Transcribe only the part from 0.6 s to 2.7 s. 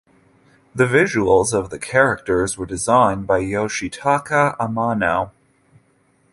The visuals of the characters were